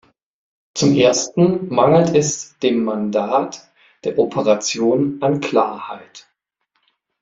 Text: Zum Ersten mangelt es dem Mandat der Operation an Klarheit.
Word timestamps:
Zum 0.73 0.95
Ersten 0.95 1.71
mangelt 1.71 2.15
es 2.15 2.57
dem 2.63 2.83
Mandat 2.83 3.67
der 4.03 4.17
Operation 4.17 5.19
an 5.21 5.41
Klarheit. 5.41 6.27